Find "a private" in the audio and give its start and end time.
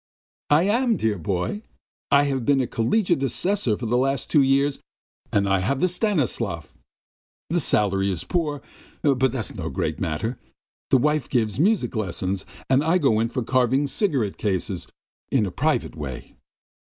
15.45-15.95